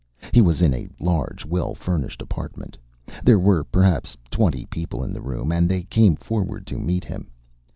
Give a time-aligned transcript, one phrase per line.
[0.33, 2.75] He was in a large, well furnished apartment.
[3.23, 7.29] There were perhaps twenty people in the room, and they came forward to meet him.